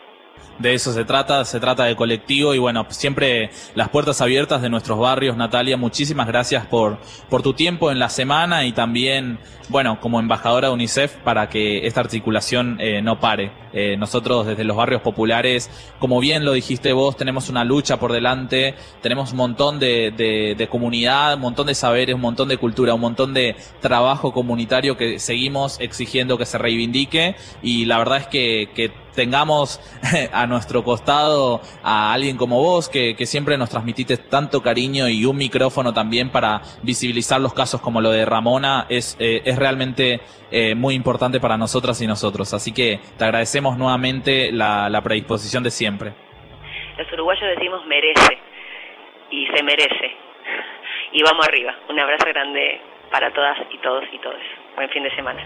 De 0.59 0.75
eso 0.75 0.93
se 0.93 1.07
trata, 1.07 1.43
se 1.47 1.59
trata 1.59 1.85
de 1.85 1.97
colectivo 1.97 2.55
y 2.55 2.59
bueno, 2.59 2.87
siempre 2.91 3.49
las 3.75 3.89
puertas 3.89 4.21
abiertas 4.21 4.61
de 4.61 4.69
nuestros 4.69 4.99
barrios, 4.99 5.35
Natalia, 5.35 5.79
muchísimas 5.79 6.27
gracias 6.27 6.67
por, 6.67 6.99
por 7.31 7.43
tu 7.43 7.55
tiempo 7.55 7.91
en 7.91 7.99
la 7.99 8.11
semana 8.11 8.67
y 8.67 8.73
también, 8.73 9.39
bueno, 9.71 9.99
como 10.01 10.21
embajadora 10.21 10.69
de 10.69 10.75
UNICEF 10.75 11.17
para 11.25 11.49
que 11.49 11.87
esta 11.87 12.01
articulación 12.01 12.77
eh, 12.79 13.01
no 13.01 13.21
pare. 13.21 13.53
Eh, 13.73 13.97
nosotros 13.97 14.47
desde 14.47 14.65
los 14.65 14.77
barrios 14.77 15.01
populares, 15.01 15.71
como 15.99 16.21
bien 16.21 16.45
lo 16.45 16.53
dijiste 16.53 16.93
vos, 16.93 17.17
tenemos 17.17 17.49
una 17.49 17.65
lucha 17.65 17.99
por 17.99 18.13
delante, 18.13 18.75
tenemos 19.01 19.31
un 19.31 19.39
montón 19.39 19.79
de, 19.79 20.13
de, 20.15 20.57
de 20.59 20.69
comunidad, 20.69 21.37
un 21.37 21.41
montón 21.41 21.69
de 21.69 21.75
saberes, 21.75 22.15
un 22.15 22.21
montón 22.21 22.49
de 22.49 22.59
cultura, 22.59 22.93
un 22.93 23.01
montón 23.01 23.33
de 23.33 23.57
trabajo 23.81 24.33
comunitario 24.33 24.99
que 24.99 25.19
seguimos 25.19 25.81
exigiendo 25.81 26.37
que 26.37 26.45
se 26.45 26.59
reivindique 26.59 27.37
y 27.63 27.87
la 27.87 27.97
verdad 27.97 28.19
es 28.19 28.27
que, 28.27 28.71
que 28.75 28.91
tengamos 29.15 29.81
a 30.33 30.47
nuestro 30.47 30.83
costado 30.83 31.61
a 31.83 32.13
alguien 32.13 32.37
como 32.37 32.61
vos 32.61 32.89
que, 32.89 33.15
siempre 33.31 33.57
nos 33.57 33.71
transmitiste 33.71 34.17
tanto 34.17 34.63
cariño 34.63 35.09
y 35.09 35.25
un 35.25 35.37
micrófono 35.37 35.93
también 35.93 36.31
para 36.31 36.63
visibilizar 36.83 37.41
los 37.41 37.55
casos 37.55 37.81
como 37.81 38.01
lo 38.01 38.11
de 38.11 38.25
Ramona 38.25 38.87
es, 38.89 39.17
eh, 39.21 39.43
es 39.45 39.57
realmente 39.57 40.21
eh, 40.51 40.75
muy 40.75 40.95
importante 40.95 41.39
para 41.39 41.57
nosotras 41.57 42.01
y 42.03 42.07
nosotros. 42.07 42.53
Así 42.55 42.73
que 42.73 42.99
te 43.17 43.25
agradecemos 43.25 43.79
nuevamente 43.79 44.51
la, 44.51 44.89
la 44.89 45.01
predisposición 45.01 45.63
de 45.63 45.71
siempre. 45.71 46.13
Los 46.99 47.13
uruguayos 47.13 47.45
decimos 47.57 47.87
merece 47.87 48.39
y 49.31 49.47
se 49.47 49.63
merece. 49.63 50.11
Y 51.13 51.25
vamos 51.25 51.45
arriba. 51.45 51.75
Un 51.89 51.99
abrazo 51.99 52.27
grande 52.29 52.81
para 53.11 53.33
todas 53.33 53.59
y 53.73 53.79
todos 53.79 54.05
y 54.13 54.19
todos. 54.21 54.41
Buen 54.77 54.89
fin 54.91 55.03
de 55.03 55.15
semana. 55.17 55.43